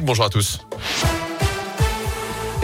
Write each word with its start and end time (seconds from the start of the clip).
Bonjour 0.00 0.24
à 0.24 0.30
tous. 0.30 0.58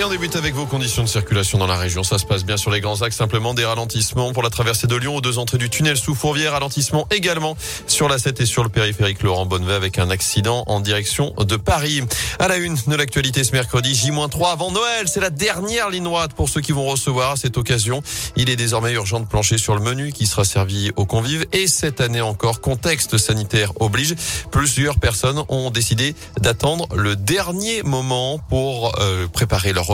Et 0.01 0.05
on 0.05 0.11
débute 0.11 0.37
avec 0.37 0.55
vos 0.55 0.65
conditions 0.65 1.03
de 1.03 1.09
circulation 1.09 1.59
dans 1.59 1.67
la 1.67 1.77
région. 1.77 2.05
Ça 2.05 2.19
se 2.19 2.25
passe 2.25 2.45
bien 2.45 2.57
sur 2.57 2.71
les 2.71 2.81
grands 2.81 3.03
axes. 3.03 3.17
Simplement 3.17 3.53
des 3.53 3.65
ralentissements 3.65 4.33
pour 4.33 4.45
la 4.45 4.51
traversée 4.51 4.87
de 4.87 4.95
Lyon 4.95 5.17
aux 5.17 5.21
deux 5.21 5.39
entrées 5.39 5.59
du 5.59 5.71
tunnel 5.71 5.97
sous 5.97 6.15
Fourvière. 6.15 6.53
Ralentissement 6.53 7.09
également 7.11 7.57
sur 7.89 8.09
la 8.09 8.17
7 8.21 8.41
et 8.41 8.47
sur 8.47 8.63
le 8.63 8.69
périphérique 8.69 9.25
Laurent 9.25 9.45
Bonnevet 9.45 9.75
avec 9.75 9.99
un 9.99 10.09
accident 10.11 10.63
en 10.69 10.79
direction 10.79 11.35
de 11.37 11.57
Paris. 11.57 12.03
À 12.39 12.47
la 12.47 12.59
une 12.59 12.77
de 12.87 12.95
l'actualité 12.95 13.43
ce 13.43 13.51
mercredi, 13.51 13.93
J-3 13.93 14.53
avant 14.53 14.71
Noël. 14.71 15.09
C'est 15.09 15.19
la 15.19 15.31
dernière 15.31 15.91
ligne 15.91 16.05
droite 16.05 16.33
pour 16.33 16.49
ceux 16.49 16.61
qui 16.61 16.71
vont 16.71 16.87
recevoir 16.87 17.33
à 17.33 17.37
cette 17.37 17.59
occasion. 17.59 18.01
Il 18.37 18.51
est 18.51 18.57
désormais 18.57 18.93
urgent 18.93 19.19
de 19.19 19.27
plancher 19.27 19.59
sur 19.59 19.75
le 19.75 19.81
menu 19.81 20.13
qui 20.13 20.27
sera 20.27 20.45
servi 20.45 20.93
aux 20.95 21.07
convives. 21.07 21.45
Et 21.53 21.67
cette 21.67 22.01
année 22.01 22.21
encore, 22.21 22.61
contexte 22.61 23.19
sanitaire 23.19 23.73
oblige. 23.81 24.15
Plusieurs 24.53 25.01
personnes 25.01 25.43
ont 25.49 25.71
décidé 25.71 26.15
d'attendre 26.41 26.87
le 26.95 27.17
dernier 27.17 27.83
moment 27.83 28.39
pour 28.49 28.97
euh, 29.01 29.27
préparer 29.27 29.73
leur 29.73 29.88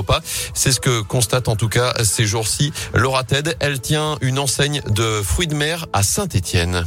C'est 0.55 0.73
ce 0.73 0.80
que 0.80 1.01
constate 1.03 1.48
en 1.48 1.57
tout 1.57 1.69
cas 1.69 1.95
ces 2.02 2.27
jours-ci 2.27 2.73
Laura 2.95 3.25
Ted. 3.25 3.55
Elle 3.61 3.80
tient 3.80 4.16
une 4.21 4.39
enseigne 4.39 4.83
de 4.89 5.23
fruits 5.23 5.47
de 5.47 5.55
mer 5.55 5.87
à 5.93 6.02
Saint-Étienne. 6.02 6.85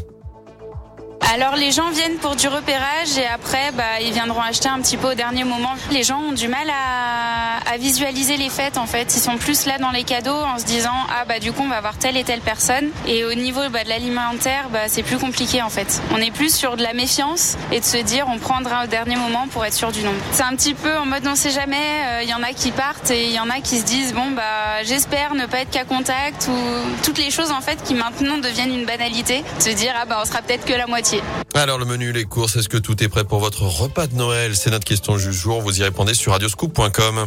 Alors 1.34 1.58
les 1.58 1.74
gens 1.74 1.90
viennent 1.90 2.16
pour 2.20 2.38
du 2.38 2.48
repérage 2.48 3.18
et 3.18 3.26
après 3.26 3.72
bah, 3.74 4.00
ils 4.00 4.14
viendront 4.14 4.42
acheter 4.42 4.70
un 4.70 4.80
petit 4.80 4.96
peu 4.96 5.12
au 5.12 5.14
dernier 5.14 5.44
moment. 5.44 5.76
Les 5.92 6.04
gens 6.04 6.20
ont 6.20 6.32
du 6.32 6.48
mal 6.48 6.70
à, 6.70 7.78
visualiser 7.78 8.38
les 8.38 8.50
fêtes 8.50 8.78
en 8.78 8.88
fait. 8.88 9.14
Ils 9.16 9.20
sont 9.20 9.38
plus 9.38 9.68
là 9.68 9.78
dans 9.78 9.92
les 9.92 10.04
cadeaux 10.04 10.32
en 10.32 10.58
se 10.58 10.66
disant 10.66 10.96
ah 11.10 11.26
bah 11.26 11.38
du 11.38 11.52
coup 11.52 11.62
on 11.64 11.68
va 11.68 11.80
voir 11.80 11.96
telle 11.96 12.18
et 12.18 12.24
telle 12.24 12.40
personne. 12.40 12.90
Et 13.06 13.24
au 13.24 13.36
niveau 13.36 13.60
bah, 13.70 13.84
de 13.84 13.90
l'alimentaire 13.90 14.70
bah, 14.72 14.88
c'est 14.88 15.04
plus 15.04 15.20
compliqué 15.20 15.62
en 15.62 15.70
fait. 15.70 16.02
On 16.12 16.18
est 16.18 16.32
plus 16.32 16.56
sur 16.56 16.76
de 16.76 16.82
la 16.82 16.94
méfiance 16.94 17.56
et 17.72 17.82
de 17.82 17.86
se 17.86 17.98
dire 17.98 18.26
on 18.34 18.40
prendra 18.40 18.86
au 18.86 18.88
dernier 18.88 19.16
moment 19.16 19.48
pour 19.52 19.64
être 19.66 19.76
sûr 19.76 19.92
du 19.92 20.02
nombre. 20.02 20.18
C'est 20.32 20.44
un 20.44 20.56
petit 20.56 20.74
peu 20.74 20.98
en 20.98 21.06
mode 21.06 21.28
on 21.28 21.36
sait 21.36 21.52
jamais. 21.52 21.76
Il 22.24 22.30
euh, 22.30 22.32
y 22.32 22.34
en 22.34 22.42
a 22.42 22.54
qui 22.54 22.72
partent 22.72 23.12
et 23.12 23.26
il 23.26 23.34
y 23.34 23.40
en 23.40 23.50
a 23.50 23.60
qui 23.60 23.78
se 23.78 23.86
disent 23.86 24.14
bon 24.14 24.32
bah 24.32 24.82
j'espère 24.84 25.36
ne 25.36 25.46
pas 25.46 25.60
être 25.60 25.72
qu'à 25.72 25.86
contact 25.86 26.50
ou 26.50 27.04
toutes 27.04 27.20
les 27.20 27.30
choses 27.30 27.52
en 27.52 27.62
fait 27.62 27.84
qui 27.84 27.94
maintenant 27.94 28.38
deviennent 28.38 28.74
une 28.74 28.86
banalité. 28.86 29.44
Se 29.60 29.70
dire 29.70 29.94
ah 30.02 30.06
bah 30.06 30.20
on 30.22 30.26
sera 30.26 30.42
peut-être 30.42 30.66
que 30.66 30.74
la 30.74 30.88
moitié. 30.88 31.17
Alors 31.54 31.78
le 31.78 31.86
menu, 31.86 32.12
les 32.12 32.26
courses, 32.26 32.56
est-ce 32.56 32.70
que 32.70 32.78
tout 32.78 33.04
est 33.04 33.08
prêt 33.10 33.24
pour 33.24 33.40
votre 33.40 33.64
repas 33.64 34.08
de 34.08 34.16
Noël? 34.16 34.56
C'est 34.56 34.70
notre 34.70 34.86
question 34.86 35.16
du 35.16 35.34
jour. 35.34 35.62
Vous 35.62 35.80
y 35.80 35.84
répondez 35.84 36.14
sur 36.14 36.32
radioscoop.com. 36.32 37.26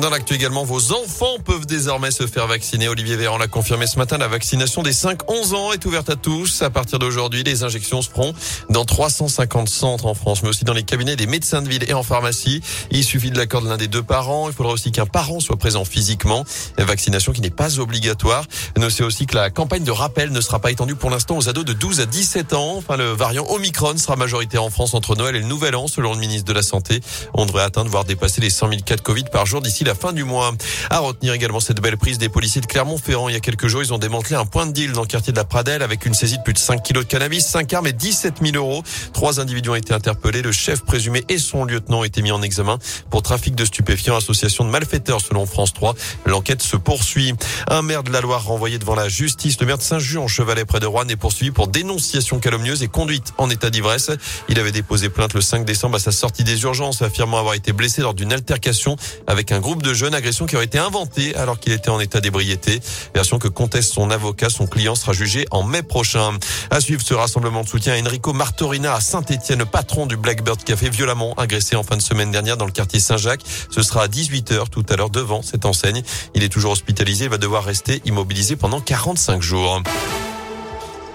Dans 0.00 0.10
l'actu 0.10 0.34
également, 0.34 0.62
vos 0.62 0.92
enfants 0.92 1.38
peuvent 1.42 1.64
désormais 1.64 2.10
se 2.10 2.26
faire 2.26 2.46
vacciner. 2.46 2.86
Olivier 2.86 3.16
Véran 3.16 3.38
l'a 3.38 3.48
confirmé 3.48 3.86
ce 3.86 3.98
matin. 3.98 4.18
La 4.18 4.28
vaccination 4.28 4.82
des 4.82 4.92
5-11 4.92 5.54
ans 5.54 5.72
est 5.72 5.82
ouverte 5.86 6.10
à 6.10 6.16
tous. 6.16 6.60
À 6.60 6.68
partir 6.68 6.98
d'aujourd'hui, 6.98 7.42
les 7.44 7.62
injections 7.62 8.02
se 8.02 8.10
feront 8.10 8.34
dans 8.68 8.84
350 8.84 9.70
centres 9.70 10.04
en 10.04 10.12
France, 10.12 10.42
mais 10.42 10.50
aussi 10.50 10.66
dans 10.66 10.74
les 10.74 10.82
cabinets 10.82 11.16
des 11.16 11.26
médecins 11.26 11.62
de 11.62 11.68
ville 11.70 11.88
et 11.88 11.94
en 11.94 12.02
pharmacie. 12.02 12.60
Il 12.90 13.04
suffit 13.04 13.30
de 13.30 13.38
l'accord 13.38 13.62
de 13.62 13.68
l'un 13.70 13.78
des 13.78 13.88
deux 13.88 14.02
parents. 14.02 14.50
Il 14.50 14.54
faudra 14.54 14.74
aussi 14.74 14.92
qu'un 14.92 15.06
parent 15.06 15.40
soit 15.40 15.56
présent 15.56 15.86
physiquement. 15.86 16.44
Vaccination 16.76 17.32
qui 17.32 17.40
n'est 17.40 17.48
pas 17.48 17.80
obligatoire. 17.80 18.44
Notez 18.76 19.02
aussi 19.02 19.24
que 19.24 19.34
la 19.34 19.48
campagne 19.48 19.84
de 19.84 19.92
rappel 19.92 20.30
ne 20.30 20.42
sera 20.42 20.58
pas 20.58 20.70
étendue 20.70 20.94
pour 20.94 21.08
l'instant 21.08 21.38
aux 21.38 21.48
ados 21.48 21.64
de 21.64 21.72
12 21.72 22.00
à 22.00 22.06
17 22.06 22.52
ans. 22.52 22.74
Enfin, 22.76 22.98
le 22.98 23.12
variant 23.12 23.46
Omicron 23.48 23.96
sera 23.96 24.16
majoritaire 24.16 24.62
en 24.62 24.68
France 24.68 24.92
entre 24.92 25.16
Noël 25.16 25.36
et 25.36 25.40
le 25.40 25.46
Nouvel 25.46 25.74
An, 25.74 25.88
selon 25.88 26.12
le 26.12 26.18
ministre 26.18 26.44
de 26.44 26.52
la 26.52 26.62
Santé. 26.62 27.00
On 27.32 27.46
devrait 27.46 27.64
atteindre, 27.64 27.90
voire 27.90 28.04
dépasser 28.04 28.42
les 28.42 28.50
100 28.50 28.68
000 28.68 28.80
cas 28.82 28.96
de 28.96 29.00
Covid 29.00 29.24
par 29.32 29.46
jour 29.46 29.62
d'ici 29.62 29.85
la 29.86 29.94
fin 29.94 30.12
du 30.12 30.24
mois. 30.24 30.52
À 30.90 30.98
retenir 30.98 31.32
également 31.32 31.60
cette 31.60 31.80
belle 31.80 31.96
prise 31.96 32.18
des 32.18 32.28
policiers 32.28 32.60
de 32.60 32.66
Clermont-Ferrand. 32.66 33.28
Il 33.28 33.32
y 33.32 33.36
a 33.36 33.40
quelques 33.40 33.68
jours, 33.68 33.82
ils 33.82 33.92
ont 33.92 33.98
démantelé 33.98 34.34
un 34.36 34.44
point 34.44 34.66
de 34.66 34.72
deal 34.72 34.92
dans 34.92 35.02
le 35.02 35.06
quartier 35.06 35.32
de 35.32 35.38
la 35.38 35.44
Pradelle 35.44 35.82
avec 35.82 36.06
une 36.06 36.14
saisie 36.14 36.38
de 36.38 36.42
plus 36.42 36.52
de 36.52 36.58
5 36.58 36.82
kilos 36.82 37.04
de 37.04 37.08
cannabis, 37.08 37.46
5 37.46 37.72
armes 37.72 37.86
et 37.86 37.92
17 37.92 38.34
000 38.42 38.56
euros. 38.56 38.82
Trois 39.12 39.40
individus 39.40 39.70
ont 39.70 39.74
été 39.74 39.94
interpellés. 39.94 40.42
Le 40.42 40.52
chef 40.52 40.80
présumé 40.82 41.24
et 41.28 41.38
son 41.38 41.64
lieutenant 41.64 42.00
ont 42.00 42.04
été 42.04 42.22
mis 42.22 42.32
en 42.32 42.42
examen 42.42 42.78
pour 43.10 43.22
trafic 43.22 43.54
de 43.54 43.64
stupéfiants, 43.64 44.16
association 44.16 44.64
de 44.64 44.70
malfaiteurs 44.70 45.20
selon 45.20 45.46
France 45.46 45.72
3. 45.72 45.94
L'enquête 46.26 46.62
se 46.62 46.76
poursuit. 46.76 47.34
Un 47.68 47.82
maire 47.82 48.02
de 48.02 48.10
la 48.10 48.20
Loire 48.20 48.44
renvoyé 48.44 48.78
devant 48.78 48.94
la 48.94 49.08
justice. 49.08 49.60
Le 49.60 49.66
maire 49.66 49.78
de 49.78 49.82
Saint-Just 49.82 50.18
en 50.18 50.28
Chevalet 50.28 50.64
près 50.64 50.80
de 50.80 50.86
Rouen 50.86 51.08
est 51.08 51.16
poursuivi 51.16 51.50
pour 51.50 51.68
dénonciation 51.68 52.38
calomnieuse 52.40 52.82
et 52.82 52.88
conduite 52.88 53.32
en 53.38 53.50
état 53.50 53.70
d'ivresse. 53.70 54.10
Il 54.48 54.58
avait 54.58 54.72
déposé 54.72 55.08
plainte 55.08 55.34
le 55.34 55.40
5 55.40 55.64
décembre 55.64 55.96
à 55.96 56.00
sa 56.00 56.12
sortie 56.12 56.44
des 56.44 56.62
urgences, 56.62 57.02
affirmant 57.02 57.38
avoir 57.38 57.54
été 57.54 57.72
blessé 57.72 58.02
lors 58.02 58.14
d'une 58.14 58.32
altercation 58.32 58.96
avec 59.26 59.52
un 59.52 59.60
groupe 59.60 59.75
de 59.82 59.94
jeunes 59.94 60.14
agression 60.14 60.46
qui 60.46 60.56
aurait 60.56 60.64
été 60.64 60.78
inventée 60.78 61.34
alors 61.36 61.58
qu'il 61.58 61.72
était 61.72 61.88
en 61.88 62.00
état 62.00 62.20
d'ébriété. 62.20 62.80
Version 63.14 63.38
que 63.38 63.48
conteste 63.48 63.92
son 63.92 64.10
avocat. 64.10 64.48
Son 64.48 64.66
client 64.66 64.94
sera 64.94 65.12
jugé 65.12 65.46
en 65.50 65.62
mai 65.62 65.82
prochain. 65.82 66.32
À 66.70 66.80
suivre 66.80 67.02
ce 67.02 67.14
rassemblement 67.14 67.62
de 67.62 67.68
soutien 67.68 67.94
à 67.94 68.00
Enrico 68.00 68.32
Martorina 68.32 68.94
à 68.94 69.00
Saint-Etienne, 69.00 69.64
patron 69.64 70.06
du 70.06 70.16
Blackbird 70.16 70.62
Café, 70.64 70.90
violemment 70.90 71.34
agressé 71.34 71.76
en 71.76 71.82
fin 71.82 71.96
de 71.96 72.02
semaine 72.02 72.30
dernière 72.30 72.56
dans 72.56 72.66
le 72.66 72.72
quartier 72.72 73.00
Saint-Jacques. 73.00 73.42
Ce 73.70 73.82
sera 73.82 74.04
à 74.04 74.08
18h 74.08 74.68
tout 74.70 74.84
à 74.88 74.96
l'heure 74.96 75.10
devant 75.10 75.42
cette 75.42 75.64
enseigne. 75.64 76.02
Il 76.34 76.42
est 76.42 76.48
toujours 76.48 76.72
hospitalisé. 76.72 77.24
Il 77.24 77.30
va 77.30 77.38
devoir 77.38 77.64
rester 77.64 78.02
immobilisé 78.04 78.56
pendant 78.56 78.80
45 78.80 79.42
jours. 79.42 79.82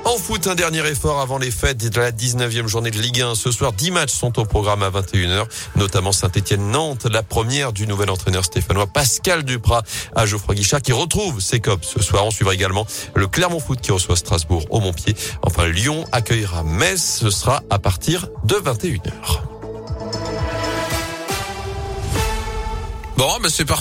En 0.04 0.18
foot, 0.18 0.48
un 0.48 0.56
dernier 0.56 0.86
effort 0.88 1.20
avant 1.22 1.38
les 1.38 1.52
fêtes 1.52 1.78
de 1.90 2.00
la 2.00 2.12
19e 2.12 2.68
journée 2.68 2.90
de 2.90 2.98
Ligue 2.98 3.22
1. 3.22 3.36
Ce 3.36 3.52
soir, 3.52 3.72
10 3.72 3.92
matchs 3.92 4.12
sont 4.12 4.40
au 4.40 4.46
programme 4.46 4.82
à 4.82 4.90
21h, 4.90 5.46
notamment 5.76 6.12
Saint-Etienne-Nantes, 6.12 7.06
la 7.06 7.22
première 7.22 7.72
du 7.72 7.86
nouvel 7.86 8.10
entraîneur 8.10 8.44
stéphanois 8.44 8.88
Pascal 8.88 9.44
Duprat 9.44 9.84
à 10.16 10.26
Geoffroy 10.26 10.56
Guichard 10.56 10.82
qui 10.82 10.92
retrouve 10.92 11.40
ses 11.40 11.60
copes. 11.60 11.86
Ce 11.86 12.02
soir, 12.02 12.26
on 12.26 12.32
suivra 12.32 12.54
également 12.54 12.88
le 13.16 13.28
Clermont 13.28 13.60
Foot 13.60 13.80
qui 13.80 13.92
reçoit 13.92 14.16
Strasbourg 14.16 14.66
au 14.72 14.80
Montpied. 14.80 15.16
Enfin, 15.44 15.68
Lyon 15.68 16.06
accueillera 16.12 16.64
Metz. 16.64 17.20
Ce 17.22 17.30
sera 17.30 17.62
à 17.70 17.78
partir 17.78 18.28
de 18.44 18.56
21h. 18.56 19.02
Bon, 23.18 23.38
mais 23.44 23.50
c'est 23.50 23.66
parfait. 23.66 23.80